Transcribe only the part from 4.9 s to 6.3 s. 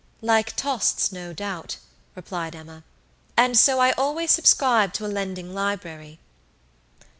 to a lending library."